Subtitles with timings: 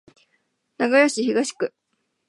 [0.79, 1.75] 名古屋市東区